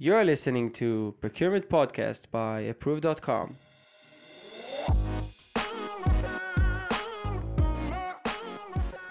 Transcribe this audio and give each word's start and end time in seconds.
You're 0.00 0.24
listening 0.24 0.70
to 0.74 1.16
Procurement 1.20 1.68
Podcast 1.68 2.30
by 2.30 2.60
Approve.com. 2.60 3.56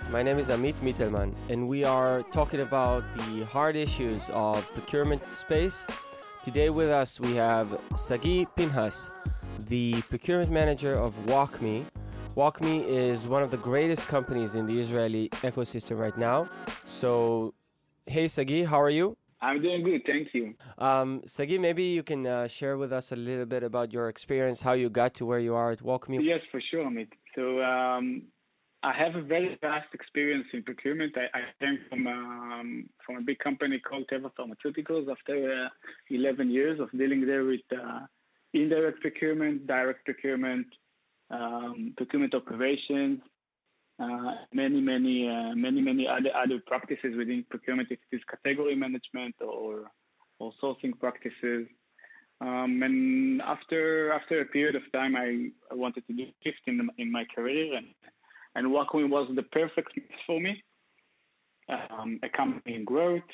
My 0.09 0.23
name 0.23 0.39
is 0.39 0.47
Amit 0.47 0.75
Mittelman, 0.75 1.35
and 1.49 1.67
we 1.67 1.83
are 1.83 2.23
talking 2.31 2.61
about 2.61 3.03
the 3.17 3.43
hard 3.47 3.75
issues 3.75 4.29
of 4.29 4.65
procurement 4.73 5.21
space. 5.37 5.85
Today 6.45 6.69
with 6.69 6.87
us 6.87 7.19
we 7.19 7.35
have 7.35 7.67
Sagi 7.97 8.47
Pinhas, 8.55 9.11
the 9.67 10.01
procurement 10.03 10.51
manager 10.51 10.93
of 10.93 11.13
WalkMe. 11.25 11.83
WalkMe 12.37 12.87
is 12.87 13.27
one 13.27 13.43
of 13.43 13.51
the 13.51 13.57
greatest 13.57 14.07
companies 14.07 14.55
in 14.55 14.65
the 14.65 14.79
Israeli 14.79 15.27
ecosystem 15.43 15.99
right 15.99 16.17
now. 16.17 16.47
So, 16.85 17.53
hey 18.05 18.29
Sagi, 18.29 18.63
how 18.63 18.81
are 18.81 18.89
you? 18.89 19.17
I'm 19.41 19.61
doing 19.61 19.83
good, 19.83 20.01
thank 20.05 20.29
you. 20.33 20.55
Um, 20.77 21.21
Sagi, 21.25 21.57
maybe 21.59 21.83
you 21.83 22.03
can 22.03 22.25
uh, 22.25 22.47
share 22.47 22.77
with 22.77 22.91
us 22.91 23.11
a 23.11 23.15
little 23.15 23.45
bit 23.45 23.63
about 23.63 23.93
your 23.93 24.09
experience, 24.09 24.61
how 24.61 24.73
you 24.73 24.89
got 24.89 25.13
to 25.15 25.25
where 25.25 25.39
you 25.39 25.53
are 25.53 25.71
at 25.71 25.79
WalkMe. 25.79 26.19
Yes, 26.23 26.41
for 26.51 26.59
sure, 26.71 26.85
Amit. 26.85 27.09
So 27.35 27.61
um, 27.61 28.23
I 28.83 28.93
have 28.93 29.15
a 29.15 29.21
very 29.21 29.57
vast 29.61 29.93
experience 29.93 30.47
in 30.53 30.63
procurement. 30.63 31.15
I, 31.17 31.37
I 31.37 31.41
came 31.59 31.79
from 31.89 32.07
um, 32.07 32.89
from 33.05 33.17
a 33.17 33.21
big 33.21 33.37
company 33.39 33.79
called 33.79 34.05
Teva 34.11 34.31
Pharmaceuticals 34.37 35.09
after 35.09 35.65
uh, 35.65 35.69
11 36.09 36.49
years 36.49 36.79
of 36.79 36.89
dealing 36.91 37.25
there 37.25 37.43
with 37.43 37.61
uh, 37.71 38.01
indirect 38.53 39.01
procurement, 39.01 39.67
direct 39.67 40.03
procurement, 40.05 40.67
um, 41.29 41.93
procurement 41.95 42.33
operations, 42.33 43.19
many, 44.53 44.81
many, 44.81 45.27
uh, 45.27 45.55
many, 45.55 45.81
many 45.81 46.07
other 46.07 46.31
other 46.35 46.61
practices 46.65 47.15
within 47.17 47.45
procurement. 47.49 47.89
If 47.91 47.99
it 48.11 48.15
is 48.17 48.21
category 48.29 48.75
management 48.75 49.35
or 49.41 49.91
or 50.39 50.51
sourcing 50.61 50.97
practices. 50.99 51.67
Um, 52.39 52.83
and 52.83 53.41
after 53.41 54.11
after 54.13 54.41
a 54.41 54.45
period 54.45 54.75
of 54.75 54.83
time, 54.93 55.15
I, 55.15 55.49
I 55.71 55.75
wanted 55.75 56.05
to 56.07 56.13
do 56.13 56.25
shift 56.43 56.61
in 56.67 56.87
in 56.97 57.11
my 57.11 57.25
career, 57.35 57.75
and 57.75 57.87
and 58.55 58.67
WalkMe 58.67 59.09
was 59.09 59.29
the 59.35 59.43
perfect 59.43 59.93
mix 59.95 60.09
for 60.25 60.39
me. 60.39 60.63
Um, 61.69 62.19
a 62.23 62.29
company 62.29 62.75
in 62.75 62.85
growth, 62.85 63.29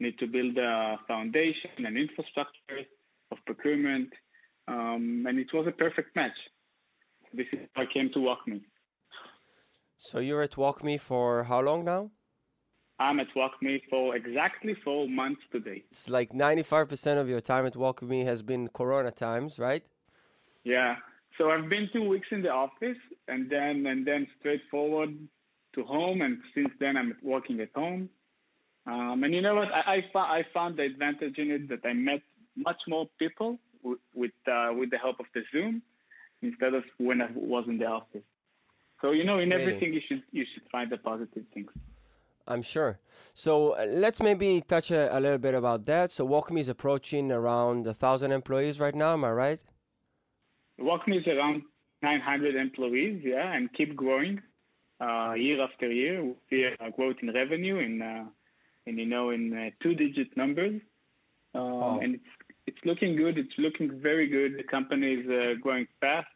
need 0.00 0.18
to 0.18 0.26
build 0.26 0.56
a 0.56 0.96
foundation 1.08 1.84
and 1.84 1.98
infrastructure 1.98 2.80
of 3.32 3.38
procurement, 3.46 4.10
um, 4.68 5.24
and 5.28 5.38
it 5.38 5.48
was 5.52 5.66
a 5.66 5.72
perfect 5.72 6.14
match. 6.14 6.38
This 7.34 7.46
is 7.52 7.58
how 7.74 7.82
I 7.82 7.86
came 7.92 8.10
to 8.14 8.20
WalkMe. 8.20 8.62
So 9.98 10.18
you're 10.18 10.42
at 10.42 10.52
WalkMe 10.52 11.00
for 11.00 11.44
how 11.44 11.60
long 11.60 11.84
now? 11.84 12.10
I'm 12.98 13.20
at 13.20 13.28
WalkMe 13.34 13.82
for 13.90 14.16
exactly 14.16 14.74
four 14.84 15.08
months 15.08 15.42
today. 15.52 15.84
It's 15.90 16.08
like 16.08 16.32
95% 16.32 17.18
of 17.18 17.28
your 17.28 17.40
time 17.40 17.66
at 17.66 17.74
WalkMe 17.74 18.24
has 18.24 18.42
been 18.42 18.68
Corona 18.68 19.10
times, 19.10 19.58
right? 19.58 19.84
Yeah. 20.64 20.96
So 21.36 21.50
I've 21.50 21.68
been 21.68 21.88
two 21.92 22.08
weeks 22.08 22.28
in 22.30 22.42
the 22.42 22.48
office, 22.48 22.96
and 23.28 23.50
then 23.50 23.84
and 23.86 24.06
then 24.06 24.26
straightforward 24.38 25.16
to 25.74 25.84
home, 25.84 26.22
and 26.22 26.38
since 26.54 26.70
then 26.80 26.96
I'm 26.96 27.14
working 27.22 27.60
at 27.60 27.68
home. 27.74 28.08
Um, 28.86 29.22
and 29.22 29.34
you 29.34 29.42
know 29.42 29.56
what? 29.56 29.68
I 29.72 29.96
I, 29.96 30.00
fa- 30.12 30.18
I 30.18 30.46
found 30.54 30.78
the 30.78 30.84
advantage 30.84 31.36
in 31.36 31.50
it 31.50 31.68
that 31.68 31.86
I 31.86 31.92
met 31.92 32.22
much 32.56 32.80
more 32.88 33.06
people 33.18 33.58
with 33.82 33.98
with, 34.14 34.30
uh, 34.50 34.70
with 34.72 34.90
the 34.90 34.96
help 34.96 35.20
of 35.20 35.26
the 35.34 35.42
Zoom 35.52 35.82
instead 36.40 36.72
of 36.72 36.84
when 36.96 37.20
I 37.20 37.28
was 37.34 37.64
in 37.68 37.76
the 37.76 37.86
office. 37.86 38.22
So 39.00 39.10
you 39.12 39.24
know, 39.24 39.38
in 39.38 39.52
everything 39.52 39.92
you 39.92 40.00
should 40.06 40.22
you 40.32 40.44
should 40.52 40.62
find 40.70 40.90
the 40.90 40.96
positive 40.96 41.44
things. 41.52 41.70
I'm 42.48 42.62
sure. 42.62 43.00
So 43.34 43.72
uh, 43.72 43.86
let's 43.88 44.20
maybe 44.22 44.60
touch 44.60 44.90
a, 44.90 45.16
a 45.16 45.18
little 45.18 45.38
bit 45.38 45.54
about 45.54 45.84
that. 45.84 46.12
So 46.12 46.26
WalkMe 46.26 46.60
is 46.60 46.68
approaching 46.68 47.32
around 47.32 47.86
a 47.86 47.92
thousand 47.94 48.30
employees 48.32 48.78
right 48.78 48.94
now. 48.94 49.14
Am 49.14 49.24
I 49.24 49.32
right? 49.32 49.60
WalkMe 50.80 51.18
is 51.20 51.26
around 51.26 51.62
900 52.02 52.54
employees, 52.54 53.22
yeah, 53.24 53.52
and 53.52 53.72
keep 53.72 53.96
growing 53.96 54.40
uh, 55.00 55.32
year 55.32 55.60
after 55.62 55.90
year. 55.90 56.22
We 56.22 56.34
see 56.48 56.62
a 56.78 56.90
growth 56.90 57.16
in 57.22 57.32
revenue 57.32 57.78
in, 57.78 58.00
uh, 58.02 58.24
in 58.86 58.98
you 58.98 59.06
know, 59.06 59.30
in 59.30 59.52
uh, 59.52 59.70
two-digit 59.82 60.36
numbers, 60.36 60.80
um, 61.54 61.62
Wow. 61.80 61.98
and 62.02 62.14
it's 62.14 62.24
it's 62.68 62.78
looking 62.84 63.16
good. 63.16 63.38
It's 63.38 63.56
looking 63.58 64.00
very 64.00 64.26
good. 64.28 64.58
The 64.58 64.64
company 64.64 65.14
is 65.14 65.26
uh, 65.28 65.54
growing 65.60 65.86
fast, 66.00 66.28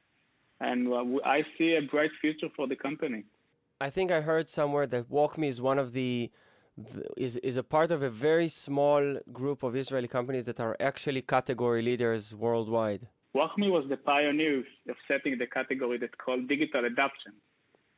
and 0.61 0.89
uh, 0.89 1.05
I 1.25 1.43
see 1.57 1.75
a 1.75 1.83
bright 1.83 2.11
future 2.21 2.49
for 2.57 2.67
the 2.67 2.77
company. 2.77 3.25
I 3.81 3.91
think 3.91 4.11
I 4.11 4.21
heard 4.21 4.49
somewhere 4.49 4.87
that 4.87 5.11
WalkMe 5.11 5.49
is 5.49 5.61
one 5.61 5.79
of 5.79 5.93
the, 5.93 6.31
the 6.77 7.03
is 7.17 7.37
is 7.37 7.57
a 7.57 7.63
part 7.63 7.91
of 7.91 8.03
a 8.03 8.11
very 8.11 8.49
small 8.49 9.03
group 9.33 9.63
of 9.63 9.75
Israeli 9.75 10.09
companies 10.09 10.45
that 10.45 10.61
are 10.61 10.77
actually 10.79 11.23
category 11.23 11.83
leaders 11.83 12.35
worldwide. 12.35 13.09
WalkMe 13.35 13.71
was 13.71 13.85
the 13.89 13.97
pioneer 13.97 14.59
of 14.89 14.97
setting 15.09 15.39
the 15.39 15.47
category 15.47 15.97
that's 15.99 16.19
called 16.25 16.49
digital 16.49 16.85
adoption. 16.85 17.33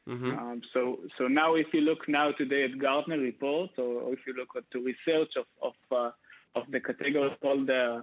hmm 0.07 0.33
Um, 0.41 0.59
so, 0.73 0.81
so 1.17 1.23
now 1.29 1.51
if 1.55 1.69
you 1.75 1.81
look 1.91 2.03
now 2.09 2.27
today 2.43 2.63
at 2.69 2.73
Gartner 2.79 3.19
reports, 3.19 3.75
or, 3.79 3.93
or 4.05 4.13
if 4.17 4.21
you 4.27 4.35
look 4.41 4.53
at 4.61 4.65
the 4.73 4.81
research 4.91 5.33
of 5.41 5.47
of, 5.69 5.77
uh, 6.01 6.11
of 6.59 6.65
the 6.75 6.81
category 6.89 7.31
called 7.43 7.69
uh, 7.71 8.03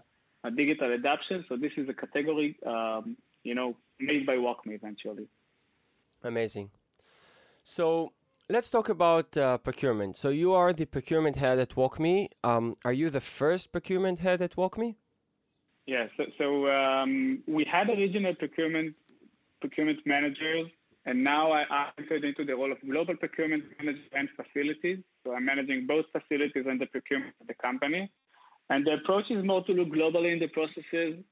digital 0.62 0.90
adoption, 1.00 1.38
so 1.48 1.54
this 1.66 1.74
is 1.82 1.88
a 1.94 1.94
category, 1.94 2.50
um, 2.74 3.04
you 3.50 3.56
know, 3.60 3.70
made 4.00 4.26
by 4.26 4.36
WalkMe 4.36 4.74
eventually. 4.76 5.28
Amazing. 6.24 6.72
So 7.64 8.14
let's 8.50 8.70
talk 8.70 8.90
about 8.90 9.38
uh, 9.38 9.58
procurement. 9.58 10.18
So 10.18 10.30
you 10.30 10.54
are 10.54 10.74
the 10.74 10.86
procurement 10.86 11.36
head 11.36 11.60
at 11.60 11.72
WalkMe. 11.76 12.30
Um, 12.44 12.76
are 12.84 12.94
you 12.94 13.10
the 13.10 13.22
first 13.22 13.72
procurement 13.72 14.20
head 14.20 14.42
at 14.42 14.56
WalkMe? 14.56 14.96
Yeah, 15.86 16.06
so, 16.18 16.24
so 16.38 16.70
um, 16.70 17.42
we 17.48 17.66
had 17.66 17.90
original 17.90 18.36
procurement 18.36 18.96
procurement 19.60 20.00
managers, 20.06 20.68
and 21.06 21.24
now 21.24 21.52
I 21.52 21.64
I 21.70 21.90
entered 21.98 22.24
into 22.24 22.46
the 22.46 22.56
role 22.56 22.72
of 22.72 22.78
global 22.88 23.16
procurement 23.18 23.64
manager 23.78 24.00
and 24.14 24.30
facilities. 24.40 25.00
So 25.24 25.34
I'm 25.34 25.46
managing 25.46 25.88
both 25.88 26.06
facilities 26.12 26.66
and 26.70 26.80
the 26.80 26.86
procurement 26.86 27.34
of 27.42 27.48
the 27.48 27.56
company. 27.56 28.12
And 28.70 28.86
the 28.86 28.94
approach 29.02 29.26
is 29.32 29.44
more 29.44 29.64
to 29.66 29.72
look 29.72 29.90
globally 29.90 30.32
in 30.32 30.40
the 30.40 30.48
processes 30.48 31.24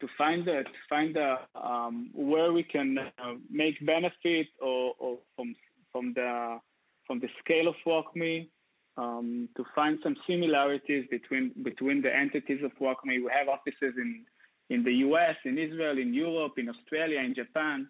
to 0.00 0.08
find 0.18 0.46
the 0.46 0.62
to 0.64 0.80
find 0.88 1.16
the 1.16 1.36
um, 1.54 2.10
where 2.14 2.52
we 2.52 2.62
can 2.62 2.98
uh, 2.98 3.34
make 3.50 3.74
benefit 3.84 4.48
or, 4.60 4.94
or 4.98 5.18
from 5.34 5.54
from 5.92 6.12
the 6.14 6.58
from 7.06 7.20
the 7.20 7.28
scale 7.42 7.68
of 7.68 7.74
WalkMe 7.86 8.48
um, 8.96 9.48
to 9.56 9.64
find 9.74 9.98
some 10.02 10.16
similarities 10.26 11.06
between 11.10 11.52
between 11.62 12.02
the 12.02 12.14
entities 12.14 12.62
of 12.64 12.72
WalkMe. 12.80 13.24
We 13.24 13.30
have 13.32 13.48
offices 13.48 13.94
in 13.96 14.24
in 14.68 14.82
the 14.82 14.92
U.S., 15.06 15.36
in 15.44 15.58
Israel, 15.58 15.96
in 15.96 16.12
Europe, 16.12 16.54
in 16.58 16.68
Australia, 16.68 17.20
in 17.20 17.34
Japan. 17.34 17.88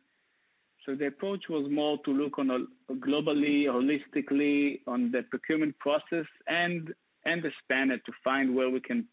So 0.85 0.95
the 0.95 1.07
approach 1.07 1.45
was 1.49 1.67
more 1.71 1.99
to 2.05 2.11
look 2.13 2.39
on 2.39 2.51
a 2.51 2.93
globally, 2.95 3.65
holistically 3.65 4.81
on 4.87 5.11
the 5.11 5.23
procurement 5.31 5.77
process 5.79 6.27
and 6.47 6.93
and 7.25 7.43
the 7.43 7.51
spanner 7.63 7.99
to 7.99 8.13
find 8.23 8.55
where 8.55 8.71
we 8.71 8.81
can, 8.81 9.05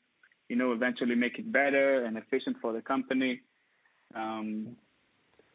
you 0.54 0.60
know, 0.60 0.72
eventually 0.72 1.16
make 1.16 1.36
it 1.40 1.52
better 1.52 2.06
and 2.06 2.14
efficient 2.24 2.56
for 2.62 2.72
the 2.78 2.84
company. 2.94 3.42
Um, 4.14 4.78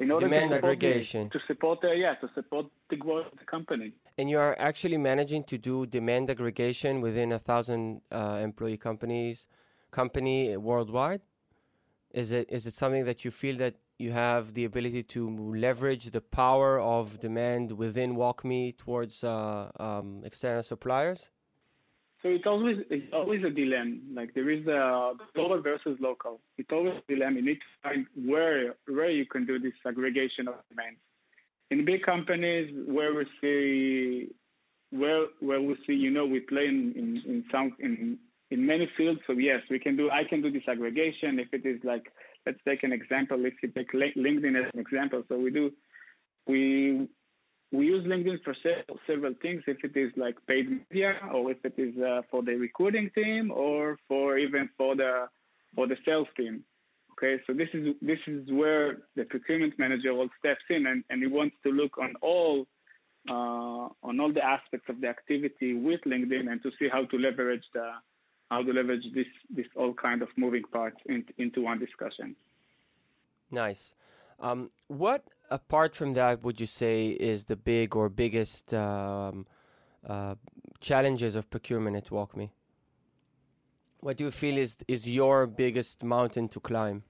in 0.00 0.10
order 0.10 0.26
Demand 0.26 0.50
to 0.50 0.56
aggregation. 0.56 1.22
the, 1.32 1.38
to 1.38 1.44
support 1.46 1.80
the 1.84 1.90
yeah 2.04 2.14
to 2.22 2.28
support 2.34 2.66
the 2.90 2.96
growth 3.04 3.28
of 3.32 3.38
the 3.42 3.48
company. 3.56 3.92
And 4.18 4.28
you 4.32 4.38
are 4.46 4.56
actually 4.70 4.98
managing 5.12 5.42
to 5.52 5.56
do 5.70 5.86
demand 5.86 6.24
aggregation 6.34 7.00
within 7.00 7.28
a 7.38 7.40
thousand 7.48 7.82
uh, 8.10 8.40
employee 8.48 8.80
companies, 8.88 9.46
company 10.00 10.56
worldwide. 10.56 11.22
Is 12.22 12.28
it 12.38 12.46
is 12.56 12.62
it 12.68 12.74
something 12.82 13.04
that 13.10 13.24
you 13.24 13.30
feel 13.42 13.56
that 13.64 13.74
you 14.04 14.10
have 14.26 14.54
the 14.58 14.64
ability 14.64 15.02
to 15.14 15.20
leverage 15.66 16.06
the 16.16 16.24
power 16.42 16.70
of 16.96 17.20
demand 17.26 17.64
within 17.84 18.10
WalkMe 18.22 18.76
towards 18.82 19.14
uh, 19.22 19.70
um, 19.86 20.22
external 20.24 20.64
suppliers? 20.72 21.20
So 22.22 22.28
it's 22.30 22.46
always 22.46 22.78
it's 22.90 23.12
always 23.12 23.44
a 23.44 23.50
dilemma. 23.50 23.96
Like 24.12 24.34
there 24.34 24.50
is 24.50 24.66
a 24.66 25.12
global 25.34 25.62
versus 25.62 25.96
local. 26.00 26.40
It's 26.56 26.70
always 26.72 26.94
a 26.96 27.12
dilemma. 27.12 27.36
You 27.36 27.46
need 27.46 27.60
to 27.60 27.72
find 27.82 28.06
where 28.26 28.74
where 28.86 29.10
you 29.10 29.24
can 29.24 29.46
do 29.46 29.58
this 29.58 29.74
aggregation 29.86 30.48
of 30.48 30.54
demand. 30.68 30.96
In 31.70 31.84
big 31.84 32.02
companies 32.02 32.74
where 32.88 33.14
we 33.14 33.24
see 33.40 34.34
where 34.90 35.26
where 35.40 35.60
we 35.60 35.76
see 35.86 35.92
you 35.92 36.10
know 36.10 36.26
we 36.26 36.40
play 36.40 36.66
in 36.66 36.92
in, 36.96 37.22
in 37.30 37.44
some 37.52 37.76
in 37.78 38.18
in 38.50 38.66
many 38.66 38.90
fields. 38.96 39.20
So 39.26 39.34
yes, 39.34 39.60
we 39.70 39.78
can 39.78 39.96
do 39.96 40.10
I 40.10 40.24
can 40.28 40.42
do 40.42 40.50
this 40.50 40.66
aggregation. 40.66 41.38
If 41.38 41.52
it 41.52 41.64
is 41.64 41.78
like 41.84 42.12
let's 42.46 42.58
take 42.66 42.82
an 42.82 42.92
example. 42.92 43.44
If 43.44 43.54
you 43.62 43.68
take 43.70 43.92
LinkedIn 43.92 44.58
as 44.58 44.72
an 44.74 44.80
example, 44.80 45.22
so 45.28 45.38
we 45.38 45.50
do 45.52 45.70
we 46.48 47.08
we 47.70 47.86
use 47.86 48.06
LinkedIn 48.06 48.42
for 48.42 48.54
several, 49.06 49.34
things. 49.42 49.62
If 49.66 49.84
it 49.84 49.96
is 49.96 50.10
like 50.16 50.36
paid 50.46 50.70
media, 50.70 51.14
or 51.32 51.50
if 51.50 51.58
it 51.64 51.74
is 51.76 51.94
uh, 51.98 52.22
for 52.30 52.42
the 52.42 52.54
recruiting 52.54 53.10
team, 53.14 53.50
or 53.50 53.98
for 54.08 54.38
even 54.38 54.70
for 54.76 54.96
the 54.96 55.28
for 55.74 55.86
the 55.86 55.96
sales 56.04 56.28
team. 56.36 56.64
Okay, 57.12 57.42
so 57.46 57.52
this 57.52 57.68
is 57.74 57.94
this 58.00 58.18
is 58.26 58.50
where 58.50 58.98
the 59.16 59.24
procurement 59.24 59.78
manager 59.78 60.10
all 60.10 60.28
steps 60.38 60.62
in, 60.70 60.86
and, 60.86 61.04
and 61.10 61.20
he 61.20 61.28
wants 61.28 61.56
to 61.64 61.70
look 61.70 61.98
on 61.98 62.14
all 62.22 62.66
uh, 63.28 63.88
on 64.02 64.20
all 64.20 64.32
the 64.32 64.44
aspects 64.44 64.88
of 64.88 65.00
the 65.00 65.08
activity 65.08 65.74
with 65.74 66.00
LinkedIn 66.06 66.50
and 66.50 66.62
to 66.62 66.70
see 66.78 66.88
how 66.90 67.04
to 67.06 67.18
leverage 67.18 67.64
the 67.74 67.90
how 68.50 68.62
to 68.62 68.72
leverage 68.72 69.04
this 69.14 69.26
this 69.50 69.66
all 69.76 69.92
kind 69.92 70.22
of 70.22 70.28
moving 70.36 70.62
parts 70.72 70.96
in, 71.06 71.24
into 71.36 71.60
one 71.62 71.78
discussion. 71.78 72.34
Nice. 73.50 73.94
Um, 74.40 74.70
what 74.86 75.24
apart 75.50 75.94
from 75.94 76.14
that 76.14 76.42
would 76.42 76.60
you 76.60 76.66
say 76.66 77.08
is 77.08 77.46
the 77.46 77.56
big 77.56 77.96
or 77.96 78.08
biggest 78.08 78.72
um, 78.72 79.46
uh, 80.06 80.36
challenges 80.80 81.34
of 81.34 81.50
procurement 81.50 81.96
at 81.96 82.06
WalkMe? 82.06 82.50
What 84.00 84.16
do 84.16 84.24
you 84.24 84.30
feel 84.30 84.56
is 84.56 84.78
is 84.86 85.08
your 85.08 85.46
biggest 85.46 86.04
mountain 86.04 86.48
to 86.50 86.60
climb? 86.60 87.02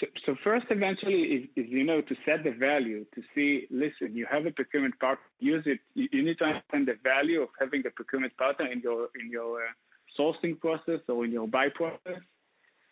So, 0.00 0.06
so 0.24 0.36
first, 0.42 0.66
eventually, 0.70 1.22
is, 1.22 1.42
is, 1.54 1.66
you 1.70 1.84
know 1.84 2.00
to 2.00 2.14
set 2.24 2.42
the 2.44 2.50
value 2.50 3.04
to 3.14 3.22
see. 3.34 3.66
Listen, 3.70 4.16
you 4.16 4.26
have 4.30 4.46
a 4.46 4.50
procurement 4.50 4.98
partner. 4.98 5.24
Use 5.38 5.64
it. 5.66 5.80
You, 5.94 6.08
you 6.12 6.22
need 6.24 6.38
to 6.38 6.44
understand 6.44 6.88
the 6.88 6.96
value 7.02 7.42
of 7.42 7.50
having 7.60 7.82
a 7.86 7.90
procurement 7.90 8.34
partner 8.38 8.66
in 8.72 8.80
your 8.80 9.10
in 9.20 9.30
your 9.30 9.60
uh, 9.62 9.70
sourcing 10.18 10.58
process 10.58 11.00
or 11.08 11.26
in 11.26 11.32
your 11.32 11.46
buy 11.46 11.68
process. 11.68 12.22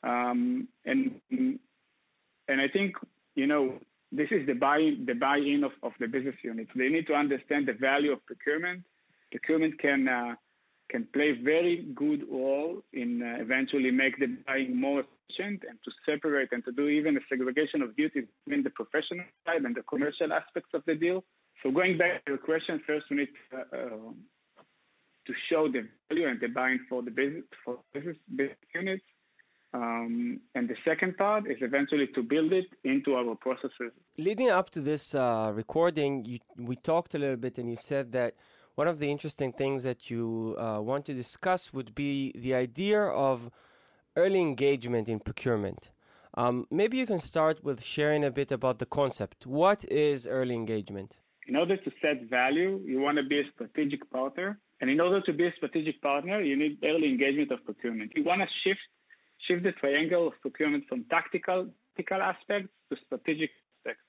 Um, 0.02 0.68
and 0.84 1.20
and 1.30 2.60
I 2.60 2.68
think 2.68 2.96
you 3.34 3.46
know 3.46 3.78
this 4.10 4.28
is 4.30 4.46
the 4.46 4.54
buy 4.54 4.92
the 5.06 5.14
buy-in 5.14 5.64
of, 5.64 5.72
of 5.82 5.92
the 5.98 6.06
business 6.06 6.36
units. 6.42 6.70
They 6.76 6.88
need 6.88 7.06
to 7.06 7.14
understand 7.14 7.66
the 7.66 7.72
value 7.72 8.12
of 8.12 8.24
procurement. 8.26 8.84
Procurement 9.30 9.80
can 9.80 10.06
uh, 10.06 10.34
can 10.90 11.08
play 11.14 11.32
very 11.32 11.88
good 11.94 12.22
role 12.30 12.82
in 12.92 13.22
uh, 13.22 13.40
eventually 13.40 13.90
make 13.90 14.18
the 14.18 14.36
buying 14.46 14.78
more 14.78 15.00
efficient 15.00 15.62
and 15.68 15.78
to 15.84 15.90
separate 16.04 16.50
and 16.52 16.62
to 16.66 16.72
do 16.72 16.88
even 16.88 17.16
a 17.16 17.20
segregation 17.28 17.80
of 17.80 17.96
duties 17.96 18.24
between 18.44 18.62
the 18.62 18.70
professional 18.70 19.24
side 19.46 19.62
and 19.64 19.74
the 19.74 19.82
commercial 19.82 20.32
aspects 20.32 20.70
of 20.74 20.82
the 20.86 20.94
deal. 20.94 21.24
So 21.62 21.70
going 21.70 21.96
back 21.96 22.24
to 22.26 22.32
your 22.32 22.38
question, 22.38 22.82
first 22.86 23.06
we 23.10 23.16
need 23.16 23.28
to, 23.50 23.58
uh, 23.58 24.12
to 25.26 25.32
show 25.48 25.72
the 25.72 25.88
value 26.08 26.28
and 26.28 26.38
the 26.38 26.48
buying 26.48 26.80
for 26.88 27.02
the 27.02 27.10
business 27.10 27.44
for 27.64 27.78
business, 27.94 28.16
business 28.36 28.58
units. 28.74 29.04
Um, 29.74 30.40
and 30.54 30.68
the 30.68 30.76
second 30.84 31.16
part 31.16 31.50
is 31.50 31.56
eventually 31.60 32.06
to 32.14 32.22
build 32.22 32.52
it 32.52 32.66
into 32.84 33.14
our 33.14 33.34
processes. 33.34 33.92
Leading 34.18 34.50
up 34.50 34.68
to 34.70 34.80
this 34.80 35.14
uh, 35.14 35.50
recording, 35.54 36.24
you, 36.26 36.38
we 36.58 36.76
talked 36.76 37.14
a 37.14 37.18
little 37.18 37.36
bit, 37.36 37.56
and 37.58 37.70
you 37.70 37.76
said 37.76 38.12
that 38.12 38.34
one 38.74 38.86
of 38.86 38.98
the 38.98 39.10
interesting 39.10 39.52
things 39.52 39.82
that 39.82 40.10
you 40.10 40.56
uh, 40.58 40.78
want 40.80 41.06
to 41.06 41.14
discuss 41.14 41.72
would 41.72 41.94
be 41.94 42.32
the 42.34 42.54
idea 42.54 43.00
of 43.02 43.50
early 44.16 44.40
engagement 44.40 45.08
in 45.08 45.20
procurement. 45.20 45.90
Um, 46.34 46.66
maybe 46.70 46.96
you 46.96 47.06
can 47.06 47.18
start 47.18 47.62
with 47.62 47.82
sharing 47.82 48.24
a 48.24 48.30
bit 48.30 48.52
about 48.52 48.78
the 48.78 48.86
concept. 48.86 49.46
What 49.46 49.84
is 49.90 50.26
early 50.26 50.54
engagement? 50.54 51.18
In 51.46 51.56
order 51.56 51.76
to 51.76 51.90
set 52.00 52.22
value, 52.28 52.80
you 52.84 53.00
want 53.00 53.18
to 53.18 53.24
be 53.24 53.40
a 53.40 53.44
strategic 53.54 54.10
partner. 54.10 54.58
And 54.80 54.90
in 54.90 55.00
order 55.00 55.20
to 55.20 55.32
be 55.32 55.46
a 55.46 55.52
strategic 55.56 56.00
partner, 56.02 56.40
you 56.40 56.56
need 56.56 56.78
early 56.84 57.08
engagement 57.08 57.52
of 57.52 57.64
procurement. 57.64 58.12
You 58.16 58.24
want 58.24 58.40
to 58.40 58.48
shift 58.64 58.80
shift 59.46 59.62
the 59.62 59.72
triangle 59.72 60.28
of 60.28 60.34
procurement 60.40 60.84
from 60.88 61.04
tactical, 61.04 61.68
tactical 61.96 62.22
aspects 62.22 62.70
to 62.90 62.96
strategic 63.06 63.50
aspects. 63.80 64.02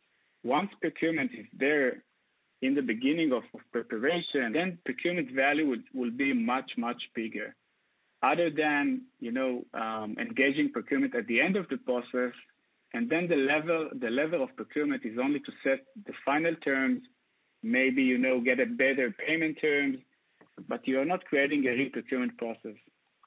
Once 0.44 0.70
procurement 0.82 1.32
is 1.38 1.46
there 1.58 2.04
in 2.62 2.76
the 2.76 2.82
beginning 2.82 3.32
of, 3.34 3.44
of 3.54 3.62
preparation, 3.72 4.54
then 4.54 4.78
procurement 4.86 5.32
value 5.32 5.68
would, 5.68 5.84
will 5.94 6.12
be 6.12 6.34
much, 6.34 6.72
much 6.78 7.02
bigger. 7.14 7.56
Other 8.22 8.50
than, 8.50 9.02
you 9.20 9.32
know, 9.32 9.66
um, 9.74 10.16
engaging 10.20 10.72
procurement 10.72 11.14
at 11.14 11.28
the 11.28 11.42
end 11.42 11.58
of 11.58 11.68
the 11.70 11.78
process, 11.78 12.34
and 12.94 13.10
then 13.10 13.28
the 13.28 13.36
level, 13.36 13.90
the 14.00 14.10
level 14.10 14.44
of 14.44 14.56
procurement 14.56 15.04
is 15.04 15.18
only 15.22 15.40
to 15.40 15.52
set 15.64 15.80
the 16.06 16.14
final 16.26 16.56
terms, 16.64 17.02
maybe, 17.64 18.02
you 18.02 18.18
know, 18.18 18.40
get 18.40 18.60
a 18.60 18.66
better 18.66 19.14
payment 19.28 19.58
terms, 19.60 19.98
but 20.70 20.88
you 20.88 21.00
are 21.00 21.06
not 21.06 21.26
creating 21.26 21.66
a 21.66 21.72
re-procurement 21.72 22.38
process. 22.38 22.78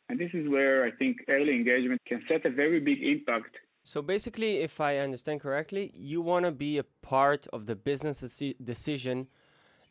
And 0.08 0.18
this 0.18 0.30
is 0.34 0.48
where 0.48 0.84
I 0.84 0.90
think 0.90 1.18
early 1.28 1.52
engagement 1.52 2.00
can 2.06 2.22
set 2.28 2.46
a 2.46 2.50
very 2.50 2.80
big 2.80 3.02
impact 3.02 3.56
so 3.86 4.02
basically, 4.02 4.62
if 4.62 4.80
I 4.80 4.98
understand 4.98 5.40
correctly, 5.40 5.92
you 5.94 6.20
want 6.20 6.44
to 6.44 6.50
be 6.50 6.76
a 6.76 6.82
part 6.82 7.46
of 7.52 7.66
the 7.66 7.76
business 7.76 8.18
decision 8.60 9.28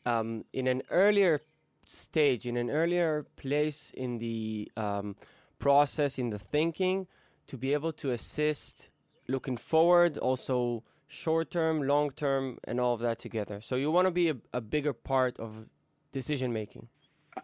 um, 0.06 0.44
in 0.52 0.68
an 0.68 0.82
earlier 0.92 1.44
stage, 1.86 2.46
in 2.46 2.58
an 2.58 2.70
earlier 2.70 3.26
place 3.38 3.94
in 3.96 4.18
the 4.18 4.70
um, 4.76 5.16
process, 5.60 6.20
in 6.20 6.30
the 6.30 6.38
thinking, 6.38 7.08
to 7.48 7.56
be 7.56 7.72
able 7.72 7.94
to 7.94 8.12
assist 8.12 8.90
looking 9.30 9.56
forward, 9.56 10.18
also 10.18 10.84
short 11.08 11.50
term, 11.50 11.82
long 11.82 12.10
term, 12.10 12.58
and 12.66 12.82
all 12.82 12.96
of 12.96 13.00
that 13.00 13.18
together. 13.18 13.62
So 13.62 13.78
you 13.78 13.92
want 13.92 14.08
to 14.08 14.12
be 14.12 14.28
a, 14.28 14.36
a 14.52 14.60
bigger 14.60 14.92
part 14.92 15.40
of 15.40 15.70
decision 16.12 16.52
making. 16.52 16.90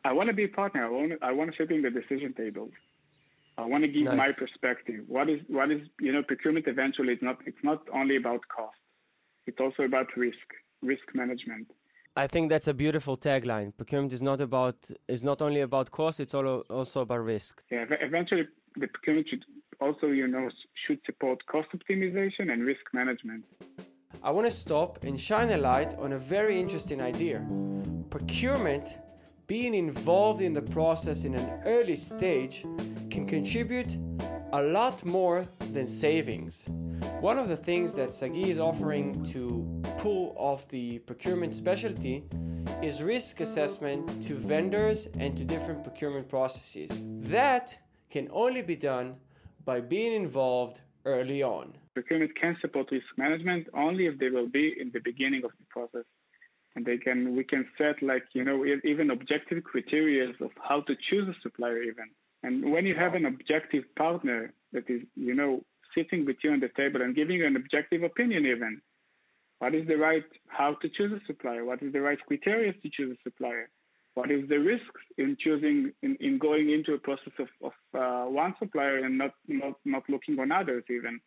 I 0.03 0.13
want 0.13 0.29
to 0.29 0.33
be 0.33 0.45
a 0.45 0.47
partner. 0.47 0.85
I 0.85 0.89
want, 0.89 1.13
I 1.21 1.31
want 1.31 1.51
to 1.51 1.57
sit 1.57 1.71
in 1.71 1.81
the 1.81 1.89
decision 1.89 2.33
table. 2.33 2.69
I 3.57 3.65
want 3.65 3.83
to 3.83 3.87
give 3.87 4.05
nice. 4.05 4.17
my 4.17 4.31
perspective. 4.31 5.03
What 5.07 5.29
is 5.29 5.39
what 5.47 5.71
is 5.71 5.81
you 5.99 6.11
know 6.13 6.23
procurement 6.23 6.67
eventually 6.67 7.13
it's 7.13 7.21
not 7.21 7.37
it's 7.45 7.63
not 7.63 7.81
only 7.93 8.15
about 8.15 8.41
cost. 8.47 8.77
It's 9.45 9.59
also 9.59 9.83
about 9.83 10.07
risk, 10.15 10.47
risk 10.81 11.03
management. 11.13 11.67
I 12.15 12.27
think 12.27 12.49
that's 12.49 12.67
a 12.67 12.73
beautiful 12.73 13.17
tagline. 13.17 13.75
Procurement 13.75 14.13
is 14.13 14.21
not 14.21 14.41
about 14.41 14.75
is 15.07 15.23
not 15.23 15.41
only 15.41 15.61
about 15.61 15.91
cost, 15.91 16.19
it's 16.19 16.33
also 16.33 17.01
about 17.01 17.23
risk. 17.23 17.63
Yeah, 17.71 17.85
eventually 18.01 18.47
the 18.75 18.87
procurement 18.87 19.27
should 19.29 19.45
also 19.79 20.07
you 20.07 20.27
know 20.27 20.49
should 20.85 20.99
support 21.05 21.45
cost 21.45 21.69
optimization 21.75 22.51
and 22.51 22.63
risk 22.63 22.85
management. 22.93 23.43
I 24.23 24.31
want 24.31 24.45
to 24.45 24.51
stop 24.51 25.03
and 25.03 25.19
shine 25.19 25.51
a 25.51 25.57
light 25.57 25.93
on 25.95 26.13
a 26.13 26.19
very 26.19 26.59
interesting 26.59 27.01
idea. 27.01 27.45
Procurement 28.09 28.97
being 29.51 29.73
involved 29.73 30.39
in 30.39 30.53
the 30.53 30.61
process 30.61 31.25
in 31.25 31.35
an 31.35 31.61
early 31.65 31.93
stage 31.93 32.61
can 33.09 33.27
contribute 33.27 33.97
a 34.53 34.63
lot 34.63 35.03
more 35.03 35.45
than 35.73 35.85
savings. 35.85 36.63
One 37.19 37.37
of 37.37 37.49
the 37.49 37.57
things 37.57 37.93
that 37.95 38.13
Sagi 38.13 38.49
is 38.49 38.59
offering 38.59 39.25
to 39.33 39.43
pull 39.97 40.33
off 40.37 40.69
the 40.69 40.99
procurement 40.99 41.53
specialty 41.53 42.23
is 42.81 43.03
risk 43.03 43.41
assessment 43.41 44.23
to 44.25 44.35
vendors 44.35 45.09
and 45.19 45.35
to 45.35 45.43
different 45.43 45.83
procurement 45.83 46.29
processes. 46.29 46.89
That 47.37 47.77
can 48.09 48.29
only 48.31 48.61
be 48.61 48.77
done 48.77 49.17
by 49.65 49.81
being 49.81 50.13
involved 50.13 50.79
early 51.03 51.43
on. 51.43 51.73
Procurement 51.93 52.31
can 52.39 52.55
support 52.61 52.89
risk 52.89 53.11
management 53.17 53.67
only 53.73 54.05
if 54.05 54.17
they 54.17 54.29
will 54.29 54.47
be 54.47 54.75
in 54.79 54.91
the 54.93 55.01
beginning 55.01 55.43
of 55.43 55.51
the 55.59 55.65
process 55.69 56.05
and 56.75 56.85
they 56.85 56.97
can 56.97 57.35
we 57.35 57.43
can 57.43 57.65
set 57.77 58.01
like 58.01 58.23
you 58.33 58.43
know 58.43 58.65
even 58.83 59.11
objective 59.11 59.63
criteria 59.63 60.29
of 60.29 60.51
how 60.61 60.81
to 60.81 60.95
choose 61.09 61.27
a 61.27 61.41
supplier 61.41 61.81
even. 61.81 62.05
And 62.43 62.71
when 62.71 62.85
you 62.85 62.95
have 62.95 63.13
an 63.13 63.25
objective 63.25 63.83
partner 63.95 64.53
that 64.73 64.89
is 64.89 65.01
you 65.15 65.35
know 65.35 65.63
sitting 65.95 66.25
with 66.25 66.37
you 66.43 66.51
on 66.51 66.61
the 66.61 66.69
table 66.75 67.01
and 67.01 67.15
giving 67.15 67.37
you 67.37 67.47
an 67.47 67.55
objective 67.55 68.03
opinion 68.03 68.45
even 68.45 68.81
what 69.61 69.75
is 69.75 69.87
the 69.87 69.95
right 69.95 70.23
how 70.47 70.73
to 70.81 70.89
choose 70.89 71.11
a 71.11 71.23
supplier? 71.27 71.63
What 71.63 71.83
is 71.83 71.93
the 71.93 72.01
right 72.01 72.17
criteria 72.27 72.73
to 72.73 72.89
choose 72.95 73.15
a 73.15 73.21
supplier? 73.23 73.69
What 74.15 74.31
is 74.31 74.49
the 74.49 74.57
risks 74.57 75.03
in 75.19 75.37
choosing 75.39 75.93
in, 76.01 76.17
in 76.19 76.39
going 76.39 76.71
into 76.71 76.93
a 76.93 76.97
process 76.97 77.33
of, 77.37 77.49
of 77.69 77.73
uh, 77.93 78.25
one 78.27 78.55
supplier 78.57 78.97
and 79.05 79.19
not, 79.19 79.33
not 79.47 79.75
not 79.85 80.03
looking 80.09 80.39
on 80.39 80.51
others 80.51 80.83
even? 80.89 81.19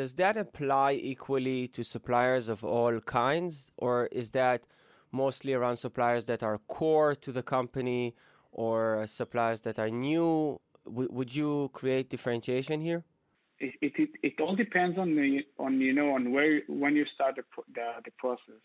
Does 0.00 0.14
that 0.16 0.36
apply 0.36 0.94
equally 0.94 1.68
to 1.68 1.84
suppliers 1.84 2.48
of 2.48 2.64
all 2.64 2.98
kinds, 3.00 3.70
or 3.78 4.08
is 4.10 4.32
that 4.32 4.64
mostly 5.12 5.54
around 5.54 5.76
suppliers 5.76 6.24
that 6.26 6.42
are 6.42 6.58
core 6.58 7.14
to 7.14 7.32
the 7.32 7.42
company 7.42 8.14
or 8.52 9.06
suppliers 9.06 9.60
that 9.60 9.78
are 9.78 9.90
new? 9.90 10.60
W- 10.84 11.08
would 11.12 11.34
you 11.34 11.70
create 11.72 12.08
differentiation 12.10 12.80
here? 12.80 13.04
It, 13.60 13.74
it, 13.82 13.92
it, 13.98 14.10
it, 14.22 14.40
all 14.40 14.54
depends 14.54 14.98
on 14.98 15.16
the 15.16 15.40
on 15.58 15.80
you 15.80 15.92
know 15.92 16.14
on 16.14 16.32
where 16.32 16.60
when 16.68 16.94
you 16.94 17.04
start 17.14 17.36
the 17.36 17.42
the, 17.74 17.86
the 18.04 18.12
process. 18.18 18.60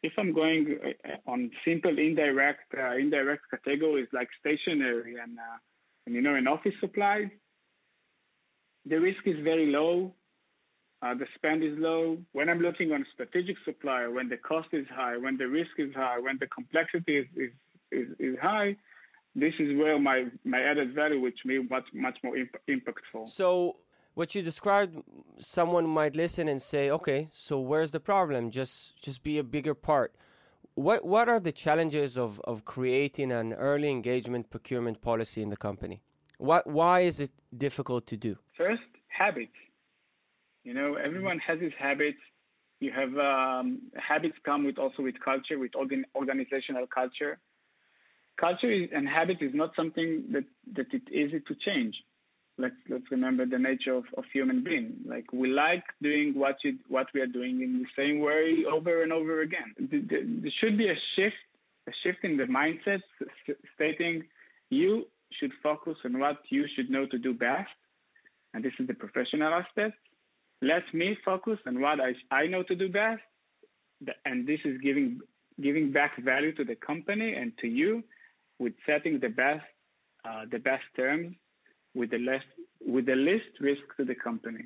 If 0.00 0.12
I'm 0.16 0.32
going 0.32 0.78
uh, 0.86 1.30
on 1.30 1.50
simple 1.64 1.98
indirect 1.98 2.72
uh, 2.76 2.96
indirect 2.96 3.42
categories 3.50 4.06
like 4.12 4.28
stationery 4.38 5.16
and 5.20 5.38
uh, 5.38 5.58
and 6.06 6.14
you 6.14 6.22
know 6.22 6.36
in 6.36 6.46
office 6.46 6.74
supplies, 6.78 7.28
the 8.86 9.00
risk 9.00 9.26
is 9.26 9.36
very 9.42 9.66
low 9.66 10.14
Uh, 11.00 11.14
the 11.14 11.26
spend 11.36 11.62
is 11.62 11.78
low. 11.78 12.18
When 12.32 12.48
I'm 12.48 12.60
looking 12.60 12.92
on 12.92 13.02
a 13.02 13.04
strategic 13.14 13.56
supplier, 13.64 14.10
when 14.10 14.28
the 14.28 14.36
cost 14.36 14.68
is 14.72 14.86
high, 14.92 15.16
when 15.16 15.36
the 15.36 15.46
risk 15.46 15.70
is 15.78 15.94
high, 15.94 16.18
when 16.18 16.38
the 16.40 16.46
complexity 16.48 17.18
is, 17.18 17.26
is, 17.36 17.50
is, 17.92 18.08
is 18.18 18.38
high, 18.42 18.76
this 19.36 19.54
is 19.60 19.78
where 19.78 19.98
my, 20.00 20.24
my 20.44 20.60
added 20.60 20.94
value, 20.94 21.20
which 21.20 21.38
may 21.44 21.58
much, 21.58 21.84
much 21.94 22.18
more 22.24 22.36
imp- 22.36 22.60
impactful. 22.68 23.28
So, 23.28 23.76
what 24.14 24.34
you 24.34 24.42
described, 24.42 25.00
someone 25.38 25.86
might 25.86 26.16
listen 26.16 26.48
and 26.48 26.60
say, 26.60 26.90
okay, 26.90 27.28
so 27.32 27.60
where's 27.60 27.92
the 27.92 28.00
problem? 28.00 28.50
Just, 28.50 29.00
just 29.00 29.22
be 29.22 29.38
a 29.38 29.44
bigger 29.44 29.74
part. 29.74 30.12
What, 30.74 31.04
what 31.04 31.28
are 31.28 31.38
the 31.38 31.52
challenges 31.52 32.18
of, 32.18 32.40
of 32.40 32.64
creating 32.64 33.30
an 33.30 33.52
early 33.52 33.90
engagement 33.90 34.50
procurement 34.50 35.00
policy 35.00 35.42
in 35.42 35.50
the 35.50 35.56
company? 35.56 36.02
What, 36.38 36.66
why 36.66 37.00
is 37.00 37.20
it 37.20 37.30
difficult 37.56 38.08
to 38.08 38.16
do? 38.16 38.38
First, 38.56 38.82
habits 39.06 39.52
you 40.68 40.74
know, 40.74 40.96
everyone 40.96 41.38
has 41.48 41.58
his 41.60 41.72
habits. 41.78 42.22
You 42.80 42.92
have 43.00 43.12
um, 43.32 43.66
habits 44.10 44.36
come 44.44 44.64
with 44.66 44.78
also 44.78 45.02
with 45.02 45.16
culture, 45.24 45.58
with 45.58 45.74
organ- 45.74 46.04
organizational 46.14 46.86
culture. 47.00 47.34
culture 48.46 48.70
is, 48.80 48.90
and 48.96 49.08
habit 49.08 49.38
is 49.40 49.52
not 49.62 49.70
something 49.80 50.10
that 50.34 50.44
that 50.76 50.88
it's 50.96 51.10
easy 51.22 51.40
to 51.48 51.54
change. 51.66 51.94
Let's 52.58 52.80
let's 52.92 53.08
remember 53.10 53.46
the 53.46 53.58
nature 53.70 53.94
of, 54.00 54.04
of 54.18 54.24
human 54.38 54.58
being. 54.68 54.88
Like 55.06 55.26
we 55.32 55.46
like 55.48 55.84
doing 56.08 56.34
what 56.42 56.56
you, 56.64 56.72
what 56.96 57.06
we 57.14 57.20
are 57.24 57.32
doing 57.40 57.54
in 57.66 57.72
the 57.82 57.90
same 58.00 58.16
way 58.28 58.44
over 58.76 59.02
and 59.04 59.12
over 59.18 59.40
again. 59.48 59.68
There 59.78 60.52
should 60.60 60.76
be 60.76 60.88
a 60.96 60.98
shift 61.14 61.42
a 61.90 61.92
shift 62.02 62.20
in 62.28 62.36
the 62.36 62.48
mindset, 62.60 63.02
stating 63.74 64.14
you 64.68 64.90
should 65.38 65.52
focus 65.62 65.96
on 66.04 66.18
what 66.18 66.38
you 66.50 66.66
should 66.74 66.90
know 66.90 67.06
to 67.06 67.18
do 67.18 67.32
best, 67.32 67.78
and 68.52 68.62
this 68.62 68.74
is 68.80 68.86
the 68.86 68.98
professional 69.04 69.52
aspect. 69.62 69.96
Let 70.60 70.82
me 70.92 71.16
focus 71.24 71.58
on 71.66 71.80
what 71.80 72.00
I, 72.00 72.14
I 72.34 72.46
know 72.46 72.62
to 72.64 72.74
do 72.74 72.88
best, 72.88 73.22
and 74.24 74.46
this 74.46 74.60
is 74.64 74.80
giving 74.80 75.20
giving 75.60 75.92
back 75.92 76.12
value 76.22 76.54
to 76.54 76.64
the 76.64 76.76
company 76.76 77.34
and 77.34 77.52
to 77.58 77.66
you 77.66 78.02
with 78.58 78.72
setting 78.86 79.18
the 79.20 79.28
best 79.28 79.64
uh, 80.24 80.44
the 80.50 80.58
best 80.58 80.84
terms 80.96 81.34
with 81.94 82.10
the 82.10 82.18
less 82.18 82.42
with 82.84 83.06
the 83.06 83.14
least 83.14 83.60
risk 83.60 83.82
to 83.96 84.04
the 84.04 84.14
company. 84.14 84.64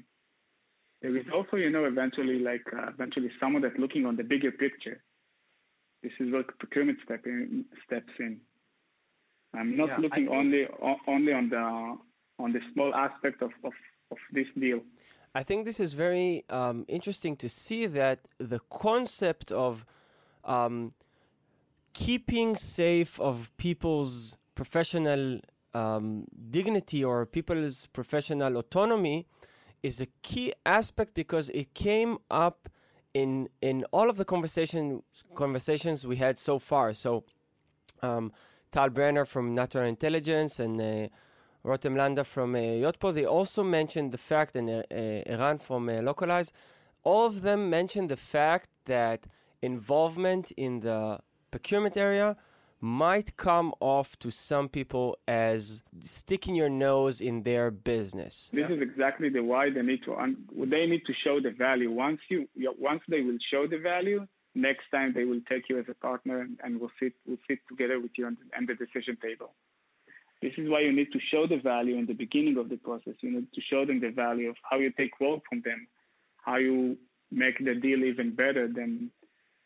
There 1.03 1.17
is 1.17 1.27
also, 1.35 1.57
you 1.57 1.69
know, 1.71 1.85
eventually 1.85 2.39
like 2.39 2.65
uh, 2.73 2.89
eventually 2.89 3.31
someone 3.41 3.63
that's 3.63 3.79
looking 3.79 4.07
on 4.07 4.17
the 4.17 4.23
bigger 4.23 4.53
picture. 4.53 5.03
This 6.03 6.13
is 6.21 6.33
where 6.33 6.45
procurement 6.59 6.99
step 7.05 7.23
in, 7.27 7.65
steps 7.87 8.13
in. 8.19 8.41
I'm 9.55 9.77
not 9.77 9.89
yeah, 9.89 9.97
looking 9.99 10.29
only 10.29 10.67
only 11.07 11.33
on 11.33 11.49
the 11.51 11.97
on 12.43 12.53
the 12.53 12.61
small 12.73 12.95
aspect 12.95 13.43
of, 13.43 13.51
of, 13.65 13.73
of 14.11 14.19
this 14.33 14.47
deal. 14.59 14.81
I 15.35 15.43
think 15.43 15.65
this 15.65 15.81
is 15.81 15.95
very 15.95 16.45
um, 16.51 16.85
interesting 16.89 17.37
to 17.37 17.49
see 17.49 17.87
that 17.87 18.21
the 18.39 18.61
concept 18.71 19.51
of 19.51 19.87
um, 20.45 20.93
keeping 21.95 22.57
safe 22.57 23.19
of 23.19 23.51
people's 23.57 24.37
professional 24.55 25.41
um, 25.75 26.27
dignity 26.51 27.03
or 27.03 27.25
people's 27.25 27.87
professional 27.87 28.57
autonomy 28.59 29.27
is 29.83 30.01
a 30.01 30.07
key 30.23 30.53
aspect 30.67 31.15
because 31.15 31.49
it 31.51 31.75
came 31.75 32.19
up 32.31 32.69
in 33.15 33.49
in 33.61 33.85
all 33.93 34.09
of 34.09 34.17
the 34.17 34.25
conversation 34.25 35.03
conversations 35.35 36.07
we 36.07 36.17
had 36.17 36.39
so 36.39 36.59
far. 36.59 36.95
So, 36.95 37.25
um, 38.03 38.33
Tal 38.71 38.91
Brenner 38.91 39.25
from 39.25 39.55
Natural 39.55 39.87
Intelligence 39.87 40.61
and 40.61 40.81
uh, 40.81 41.09
Rotem 41.65 41.97
Landa 41.97 42.25
from 42.25 42.55
uh, 42.55 42.59
Yotpo, 42.59 43.15
they 43.15 43.25
also 43.25 43.63
mentioned 43.63 44.11
the 44.11 44.19
fact, 44.19 44.57
and 44.57 44.69
uh, 44.69 44.83
Eran 44.91 45.59
from 45.59 45.89
uh, 45.89 46.03
Localize, 46.03 46.53
all 47.05 47.27
of 47.27 47.43
them 47.43 47.71
mentioned 47.71 48.11
the 48.11 48.17
fact 48.17 48.69
that 48.87 49.27
involvement 49.61 50.51
in 50.53 50.81
the 50.81 51.21
procurement 51.51 51.97
area 51.97 52.37
might 52.81 53.37
come 53.37 53.73
off 53.79 54.19
to 54.19 54.31
some 54.33 54.69
people 54.69 55.17
as 55.29 55.85
sticking 56.01 56.57
your 56.57 56.69
nose 56.69 57.21
in 57.21 57.45
their 57.45 57.71
business. 57.71 58.51
This 58.53 58.69
is 58.69 58.83
exactly 58.83 59.29
the 59.29 59.41
why 59.41 59.71
they 59.71 59.83
need 59.83 60.03
to 60.05 60.17
un- 60.17 60.45
they 60.57 60.87
need 60.87 61.05
to 61.07 61.13
show 61.25 61.41
the 61.41 61.53
value. 61.53 61.93
Once 61.93 62.21
you 62.29 62.49
once 62.81 63.03
they 63.09 63.21
will 63.21 63.39
show 63.53 63.69
the 63.69 63.79
value, 63.79 64.27
next 64.57 64.87
time 64.91 65.13
they 65.15 65.23
will 65.23 65.41
take 65.49 65.69
you 65.69 65.79
as 65.79 65.85
a 65.89 65.95
partner 65.95 66.49
and, 66.65 66.81
will 66.81 66.91
sit 66.99 67.13
will 67.25 67.39
sit 67.47 67.61
together 67.69 68.01
with 68.01 68.11
you 68.19 68.27
on 68.27 68.37
on 68.57 68.67
the 68.67 68.75
decision 68.75 69.17
table. 69.23 69.55
This 70.43 70.53
is 70.59 70.69
why 70.69 70.81
you 70.81 70.93
need 70.93 71.13
to 71.13 71.21
show 71.31 71.47
the 71.47 71.59
value 71.59 71.97
in 71.97 72.07
the 72.07 72.15
beginning 72.15 72.59
of 72.59 72.69
the 72.69 72.77
process. 72.77 73.15
You 73.21 73.31
need 73.31 73.53
to 73.55 73.61
show 73.61 73.87
them 73.87 74.01
the 74.01 74.11
value 74.11 74.51
of 74.51 74.57
how 74.69 74.79
you 74.79 74.91
take 74.91 75.21
work 75.21 75.41
from 75.49 75.63
them, 75.65 75.87
how 76.45 76.57
you 76.57 76.99
make 77.31 77.65
the 77.65 77.77
deal 77.77 78.03
even 78.05 78.35
better 78.35 78.67
than 78.69 79.11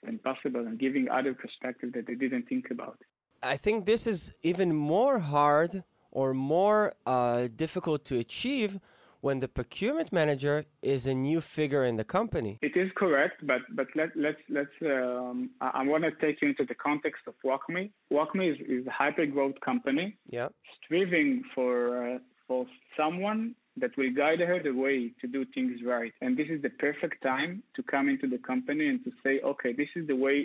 than 0.04 0.18
possible 0.18 0.60
and 0.60 0.78
giving 0.78 1.08
other 1.08 1.34
perspective 1.34 1.92
that 1.94 2.06
they 2.06 2.14
didn't 2.14 2.46
think 2.48 2.70
about. 2.70 2.98
I 3.42 3.56
think 3.56 3.86
this 3.86 4.06
is 4.06 4.32
even 4.42 4.74
more 4.74 5.18
hard 5.18 5.82
or 6.10 6.34
more 6.34 6.94
uh, 7.06 7.48
difficult 7.56 8.04
to 8.04 8.18
achieve 8.18 8.78
when 9.26 9.40
the 9.40 9.48
procurement 9.48 10.12
manager 10.12 10.56
is 10.82 11.04
a 11.04 11.12
new 11.28 11.40
figure 11.40 11.84
in 11.84 11.96
the 11.96 12.04
company. 12.18 12.52
It 12.62 12.76
is 12.76 12.88
correct, 13.02 13.38
but 13.50 13.62
but 13.78 13.88
let 14.00 14.10
let's 14.26 14.42
let's 14.56 14.76
um, 14.96 15.50
I, 15.60 15.68
I 15.80 15.82
want 15.92 16.02
to 16.04 16.12
take 16.24 16.36
you 16.40 16.48
into 16.52 16.64
the 16.72 16.78
context 16.88 17.22
of 17.30 17.34
WalkMe. 17.48 17.90
WalkMe 18.16 18.46
is, 18.52 18.58
is 18.76 18.86
a 18.86 18.94
hyper 19.02 19.26
growth 19.26 19.58
company, 19.70 20.06
yeah, 20.38 20.48
striving 20.76 21.30
for 21.54 21.74
uh, 22.04 22.18
for 22.46 22.66
someone 22.96 23.56
that 23.82 23.92
will 23.98 24.12
guide 24.22 24.40
her 24.50 24.58
the 24.62 24.76
way 24.84 24.98
to 25.20 25.26
do 25.36 25.44
things 25.56 25.76
right. 25.94 26.12
And 26.22 26.30
this 26.40 26.48
is 26.48 26.62
the 26.62 26.74
perfect 26.86 27.18
time 27.22 27.64
to 27.74 27.82
come 27.82 28.08
into 28.08 28.28
the 28.34 28.38
company 28.38 28.86
and 28.92 29.02
to 29.06 29.10
say, 29.24 29.40
okay, 29.52 29.72
this 29.72 29.92
is 29.96 30.06
the 30.06 30.18
way 30.26 30.36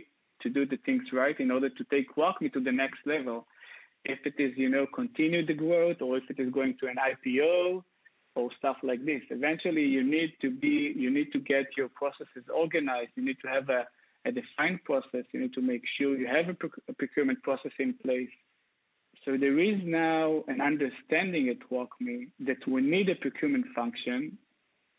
to 0.42 0.50
do 0.50 0.66
the 0.66 0.80
things 0.88 1.04
right 1.14 1.40
in 1.40 1.50
order 1.52 1.70
to 1.70 1.84
take 1.94 2.16
WalkMe 2.16 2.52
to 2.52 2.60
the 2.60 2.76
next 2.84 3.02
level. 3.06 3.46
If 4.04 4.20
it 4.26 4.34
is, 4.46 4.52
you 4.58 4.70
know, 4.76 4.86
continue 5.02 5.46
the 5.46 5.54
growth 5.54 6.02
or 6.02 6.18
if 6.18 6.26
it 6.34 6.40
is 6.40 6.50
going 6.52 6.74
to 6.80 6.88
an 6.88 6.98
IPO 7.12 7.84
or 8.36 8.50
stuff 8.58 8.78
like 8.84 9.06
this. 9.06 9.22
Eventually 9.30 9.84
you 9.84 10.04
need 10.04 10.34
to 10.42 10.50
be 10.50 10.94
you 10.96 11.12
need 11.12 11.32
to 11.34 11.40
get 11.40 11.66
your 11.78 11.90
processes 11.90 12.46
organized. 12.54 13.12
You 13.16 13.26
need 13.26 13.38
to 13.42 13.48
have 13.48 13.70
a, 13.70 13.88
a 14.26 14.32
defined 14.32 14.84
process. 14.84 15.26
You 15.34 15.42
need 15.42 15.54
to 15.54 15.62
make 15.62 15.84
sure 15.98 16.18
you 16.18 16.28
have 16.28 16.48
a 16.50 16.94
procurement 16.94 17.42
process 17.44 17.72
in 17.80 17.94
place 17.96 18.30
so 19.26 19.38
there 19.38 19.60
is 19.60 19.80
now 19.84 20.44
an 20.48 20.62
understanding 20.62 21.50
at 21.50 21.70
WalkMe 21.70 22.30
that 22.40 22.68
we 22.68 22.82
need 22.82 23.08
a 23.10 23.16
procurement 23.16 23.66
function 23.76 24.38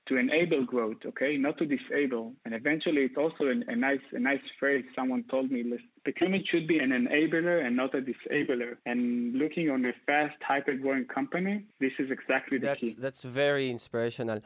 to 0.09 0.17
enable 0.17 0.65
growth, 0.65 0.97
okay, 1.07 1.37
not 1.37 1.59
to 1.59 1.67
disable. 1.67 2.33
And 2.45 2.55
eventually, 2.55 3.03
it's 3.03 3.17
also 3.17 3.47
an, 3.47 3.65
a 3.69 3.77
nice 3.77 4.01
a 4.13 4.19
nice 4.19 4.41
phrase 4.59 4.85
someone 4.97 5.25
told 5.31 5.51
me: 5.51 5.65
procurement 6.03 6.47
should 6.51 6.67
be 6.67 6.79
an 6.79 6.91
enabler 6.91 7.65
and 7.65 7.77
not 7.77 7.95
a 7.95 8.01
disabler. 8.01 8.79
And 8.85 9.35
looking 9.35 9.71
on 9.71 9.85
a 9.85 9.93
fast, 10.07 10.37
hyper-growing 10.43 11.07
company, 11.07 11.65
this 11.81 11.93
is 11.99 12.11
exactly 12.11 12.59
the 12.59 12.67
that's, 12.67 12.81
key. 12.81 12.97
That's 12.99 13.23
very 13.23 13.71
inspirational. 13.71 14.41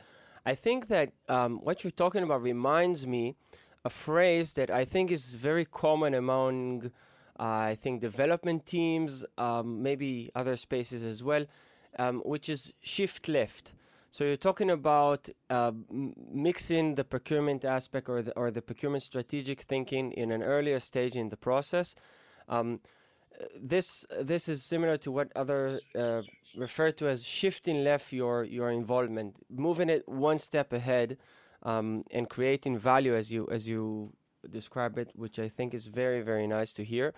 I 0.45 0.55
think 0.55 0.89
that 0.89 1.13
um, 1.29 1.59
what 1.59 1.83
you're 1.83 1.91
talking 1.91 2.23
about 2.23 2.43
reminds 2.43 3.07
me 3.07 3.35
a 3.85 3.91
phrase 3.91 4.53
that 4.55 4.71
I 4.71 4.85
think 4.85 5.11
is 5.11 5.35
very 5.37 5.65
common 5.65 6.13
among 6.15 6.93
I 7.39 7.75
think 7.75 8.01
development 8.01 8.67
teams, 8.67 9.25
um, 9.37 9.83
maybe 9.83 10.31
other 10.35 10.57
spaces 10.57 11.05
as 11.05 11.23
well, 11.23 11.45
um, 11.99 12.21
which 12.25 12.49
is 12.49 12.73
shift 12.81 13.29
left. 13.29 13.73
So 14.11 14.25
you're 14.25 14.37
talking 14.37 14.71
about 14.71 15.29
uh, 15.51 15.73
mixing 16.33 16.95
the 16.95 17.05
procurement 17.05 17.65
aspect 17.65 18.09
or 18.09 18.23
the, 18.23 18.33
or 18.33 18.51
the 18.51 18.63
procurement 18.63 19.03
strategic 19.03 19.63
thinking 19.63 20.13
in 20.13 20.31
an 20.31 20.43
earlier 20.43 20.81
stage 20.81 21.17
in 21.17 21.29
the 21.29 21.37
process. 21.37 21.95
Um, 22.49 22.81
this 23.61 24.07
this 24.21 24.49
is 24.49 24.63
similar 24.63 24.97
to 24.99 25.13
what 25.13 25.31
other 25.37 25.81
uh, 25.95 26.23
refer 26.57 26.91
to 26.93 27.09
as 27.09 27.25
shifting 27.25 27.85
left 27.85 28.13
your 28.13 28.45
your 28.45 28.71
involvement, 28.71 29.37
moving 29.51 29.91
it 29.91 30.09
one 30.09 30.39
step 30.39 30.73
ahead, 30.73 31.19
um, 31.63 32.05
and 32.11 32.29
creating 32.29 32.79
value 32.79 33.15
as 33.15 33.31
you 33.31 33.47
as 33.51 33.69
you 33.69 34.13
describe 34.49 34.97
it, 34.99 35.11
which 35.15 35.39
I 35.39 35.49
think 35.49 35.75
is 35.75 35.87
very, 35.87 36.23
very 36.23 36.47
nice 36.47 36.73
to 36.75 36.85
hear. 36.85 37.13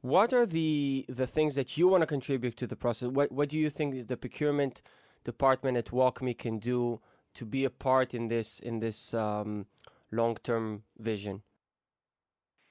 What 0.00 0.32
are 0.32 0.46
the 0.46 1.04
the 1.08 1.26
things 1.26 1.54
that 1.54 1.76
you 1.76 1.88
want 1.88 2.02
to 2.02 2.06
contribute 2.06 2.56
to 2.58 2.66
the 2.66 2.76
process? 2.76 3.08
What 3.08 3.32
what 3.32 3.48
do 3.48 3.58
you 3.58 3.70
think 3.70 4.08
the 4.08 4.16
procurement 4.16 4.82
department 5.24 5.76
at 5.76 5.86
WalkMe 5.86 6.36
can 6.36 6.58
do 6.58 7.00
to 7.34 7.44
be 7.44 7.64
a 7.64 7.70
part 7.70 8.14
in 8.14 8.28
this 8.28 8.58
in 8.58 8.80
this 8.80 9.14
um, 9.14 9.66
long 10.10 10.36
term 10.42 10.82
vision? 10.98 11.42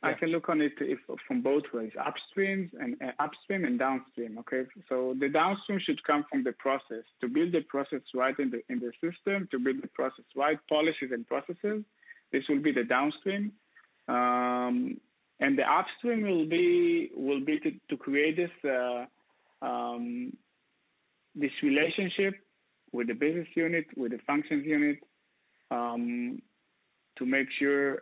I 0.03 0.13
can 0.13 0.29
look 0.29 0.49
on 0.49 0.61
it 0.61 0.73
if, 0.79 0.97
from 1.27 1.41
both 1.41 1.63
ways, 1.71 1.91
upstreams 1.95 2.71
and 2.79 2.99
uh, 3.03 3.11
upstream 3.19 3.65
and 3.65 3.77
downstream. 3.77 4.39
Okay, 4.39 4.63
so 4.89 5.15
the 5.19 5.29
downstream 5.29 5.79
should 5.79 6.03
come 6.03 6.25
from 6.27 6.43
the 6.43 6.53
process 6.53 7.03
to 7.21 7.27
build 7.27 7.51
the 7.51 7.61
process 7.61 8.01
right 8.15 8.37
in 8.39 8.49
the 8.49 8.61
in 8.69 8.79
the 8.79 8.91
system, 8.93 9.47
to 9.51 9.59
build 9.59 9.77
the 9.81 9.87
process 9.89 10.25
right, 10.35 10.57
policies 10.67 11.11
and 11.11 11.27
processes, 11.27 11.83
this 12.31 12.43
will 12.49 12.61
be 12.61 12.71
the 12.71 12.83
downstream. 12.83 13.51
Um, 14.07 14.99
and 15.39 15.57
the 15.57 15.63
upstream 15.63 16.23
will 16.23 16.47
be 16.47 17.11
will 17.15 17.43
be 17.43 17.59
to, 17.59 17.71
to 17.89 17.97
create 17.97 18.37
this 18.37 18.51
uh, 18.69 19.05
um, 19.65 20.33
this 21.35 21.51
relationship 21.63 22.35
with 22.91 23.07
the 23.07 23.13
business 23.13 23.47
unit, 23.55 23.85
with 23.95 24.11
the 24.11 24.19
functions 24.27 24.65
unit, 24.65 24.97
um, 25.69 26.41
to 27.17 27.25
make 27.25 27.47
sure 27.59 27.99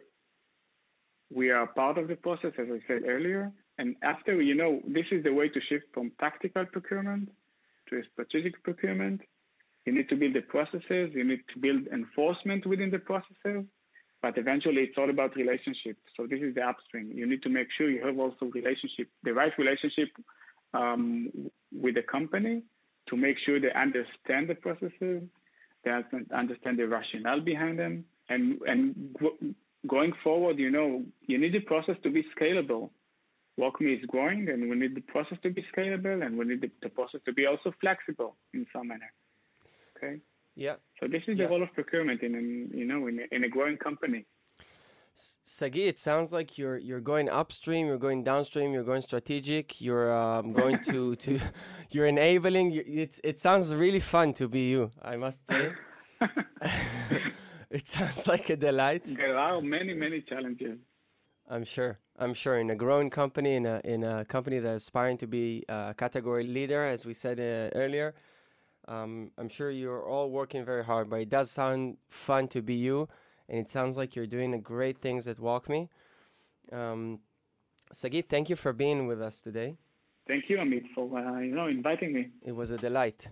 we 1.34 1.52
are 1.52 1.68
part 1.68 1.98
of 1.98 2.08
the 2.08 2.16
process, 2.16 2.52
as 2.58 2.68
I 2.72 2.80
said 2.88 3.04
earlier. 3.08 3.52
And 3.78 3.96
after, 4.02 4.42
you 4.42 4.56
know, 4.56 4.82
this 4.88 5.06
is 5.12 5.24
the 5.24 5.34
way 5.34 5.48
to 5.50 5.60
shift 5.70 5.86
from 5.94 6.12
tactical 6.20 6.66
procurement 6.66 7.30
to 7.90 8.02
strategic 8.14 8.62
procurement. 8.64 9.22
You 9.86 9.94
need 9.94 10.10
to 10.10 10.16
build 10.16 10.34
the 10.34 10.42
processes. 10.42 11.12
You 11.14 11.24
need 11.24 11.42
to 11.54 11.60
build 11.60 11.88
enforcement 11.88 12.66
within 12.66 12.92
the 12.92 13.00
processes. 13.00 13.66
But 14.22 14.38
eventually, 14.38 14.82
it's 14.82 14.98
all 14.98 15.10
about 15.10 15.36
relationships. 15.36 16.02
So 16.18 16.28
this 16.28 16.42
is 16.42 16.56
the 16.56 16.62
upstream. 16.62 17.12
You 17.14 17.26
need 17.26 17.42
to 17.44 17.50
make 17.50 17.68
sure 17.78 17.90
you 17.90 18.06
have 18.06 18.20
also 18.20 18.48
relationship, 18.54 19.08
the 19.24 19.34
right 19.34 19.54
relationship 19.58 20.10
um, 20.74 21.32
with 21.72 21.96
the 21.96 22.04
company 22.04 22.64
to 23.08 23.18
make 23.18 23.38
sure 23.46 23.60
they 23.60 23.72
understand 23.74 24.48
the 24.50 24.56
processes, 24.56 25.24
they 25.84 25.92
understand 26.34 26.78
the 26.80 26.88
rationale 26.88 27.42
behind 27.42 27.80
them, 27.80 28.06
and 28.30 28.60
and 28.68 29.16
going 29.88 30.12
forward, 30.24 30.60
you 30.60 30.70
know, 30.70 31.04
you 31.28 31.38
need 31.38 31.54
the 31.54 31.62
process 31.62 31.96
to 32.04 32.10
be 32.10 32.24
scalable. 32.38 32.90
WalkMe 33.60 34.00
is 34.00 34.06
growing, 34.06 34.48
and 34.50 34.70
we 34.70 34.76
need 34.76 34.96
the 34.96 35.02
process 35.02 35.38
to 35.44 35.50
be 35.50 35.66
scalable, 35.76 36.26
and 36.26 36.38
we 36.38 36.46
need 36.46 36.62
the, 36.62 36.72
the 36.82 36.90
process 36.90 37.20
to 37.26 37.34
be 37.34 37.46
also 37.46 37.74
flexible 37.82 38.36
in 38.54 38.66
some 38.72 38.88
manner. 38.88 39.12
Okay. 39.98 40.20
Yeah. 40.56 40.76
So 41.00 41.08
this 41.08 41.24
is 41.28 41.38
Yeah. 41.38 41.46
the 41.46 41.52
role 41.52 41.64
of 41.64 41.74
procurement 41.74 42.22
in, 42.22 42.36
in 42.36 42.72
you 42.74 42.86
know 42.86 43.08
in 43.08 43.20
a, 43.20 43.36
in 43.36 43.44
a 43.44 43.50
growing 43.50 43.78
company. 43.78 44.26
Sagi, 45.44 45.88
it 45.88 46.00
sounds 46.00 46.32
like 46.32 46.58
you're 46.58 46.78
you're 46.78 47.02
going 47.02 47.30
upstream, 47.30 47.88
you're 47.88 47.98
going 47.98 48.24
downstream, 48.24 48.74
you're 48.74 48.84
going 48.84 49.02
strategic, 49.02 49.82
you're 49.82 50.14
um, 50.14 50.54
going 50.54 50.80
to 50.86 51.16
to 51.24 51.40
you're 51.92 52.06
enabling. 52.06 52.72
You, 52.72 52.84
it's 52.86 53.20
it 53.24 53.40
sounds 53.40 53.74
really 53.76 54.00
fun 54.00 54.34
to 54.34 54.48
be 54.48 54.70
you. 54.70 54.92
I 55.02 55.16
must 55.18 55.46
say, 55.48 55.72
it 57.70 57.88
sounds 57.88 58.28
like 58.28 58.50
a 58.50 58.58
delight. 58.58 59.04
There 59.06 59.38
are 59.38 59.62
many 59.62 59.94
many 59.94 60.22
challenges. 60.22 60.78
I'm 61.50 61.64
sure. 61.64 62.00
I'm 62.18 62.34
sure 62.34 62.58
in 62.58 62.70
a 62.70 62.76
growing 62.76 63.10
company, 63.10 63.56
in 63.56 63.66
a 63.66 63.82
in 63.84 64.04
a 64.04 64.26
company 64.26 64.60
that's 64.60 64.84
aspiring 64.84 65.18
to 65.18 65.28
be 65.28 65.66
a 65.68 65.94
category 65.98 66.46
leader, 66.46 66.86
as 66.86 67.06
we 67.06 67.14
said 67.14 67.40
uh, 67.40 67.78
earlier. 67.78 68.14
Um, 68.88 69.32
I'm 69.38 69.50
sure 69.50 69.70
you're 69.70 70.04
all 70.04 70.30
working 70.32 70.66
very 70.66 70.84
hard, 70.84 71.10
but 71.10 71.20
it 71.20 71.30
does 71.30 71.52
sound 71.52 71.98
fun 72.10 72.48
to 72.50 72.62
be 72.62 72.74
you, 72.74 73.08
and 73.50 73.60
it 73.60 73.72
sounds 73.72 73.98
like 73.98 74.16
you're 74.16 74.28
doing 74.28 74.60
great 74.62 75.00
things 75.00 75.28
at 75.28 75.38
WalkMe. 75.38 75.90
Um, 76.72 77.20
Sagit, 77.94 78.30
thank 78.30 78.50
you 78.50 78.56
for 78.56 78.72
being 78.72 79.08
with 79.08 79.22
us 79.22 79.42
today. 79.42 79.76
Thank 80.28 80.50
you, 80.50 80.58
Amit, 80.58 80.84
for 80.94 81.06
uh, 81.18 81.40
you 81.40 81.56
know 81.56 81.68
inviting 81.68 82.14
me. 82.14 82.30
It 82.44 82.52
was 82.52 82.70
a 82.70 82.78
delight. 82.78 83.28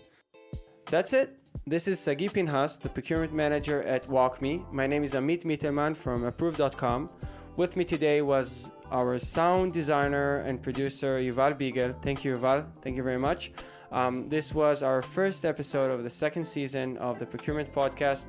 That's 0.89 1.13
it. 1.13 1.37
This 1.67 1.87
is 1.87 1.99
Sagi 1.99 2.29
Pinhas, 2.29 2.77
the 2.77 2.89
procurement 2.89 3.33
manager 3.33 3.83
at 3.83 4.07
WalkMe. 4.07 4.71
My 4.71 4.87
name 4.87 5.03
is 5.03 5.13
Amit 5.13 5.43
Mittelman 5.43 5.95
from 5.95 6.23
Approve.com. 6.23 7.09
With 7.55 7.75
me 7.75 7.83
today 7.83 8.21
was 8.21 8.71
our 8.89 9.17
sound 9.19 9.73
designer 9.73 10.37
and 10.37 10.61
producer 10.61 11.19
Yuval 11.19 11.57
Beagle. 11.57 11.93
Thank 12.01 12.23
you, 12.23 12.37
Yuval. 12.37 12.65
Thank 12.81 12.95
you 12.95 13.03
very 13.03 13.19
much. 13.19 13.51
Um, 13.91 14.29
this 14.29 14.53
was 14.53 14.81
our 14.81 15.01
first 15.01 15.45
episode 15.45 15.91
of 15.91 16.03
the 16.03 16.09
second 16.09 16.45
season 16.45 16.97
of 16.97 17.19
the 17.19 17.25
Procurement 17.25 17.71
Podcast. 17.73 18.25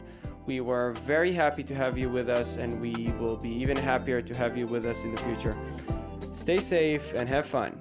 We 0.48 0.62
were 0.62 0.92
very 0.92 1.30
happy 1.30 1.62
to 1.64 1.74
have 1.74 1.98
you 1.98 2.08
with 2.08 2.30
us, 2.30 2.56
and 2.56 2.80
we 2.80 3.12
will 3.20 3.36
be 3.36 3.50
even 3.50 3.76
happier 3.76 4.22
to 4.22 4.34
have 4.34 4.56
you 4.56 4.66
with 4.66 4.86
us 4.86 5.04
in 5.04 5.14
the 5.14 5.20
future. 5.20 5.54
Stay 6.32 6.58
safe 6.58 7.12
and 7.12 7.28
have 7.28 7.44
fun. 7.44 7.78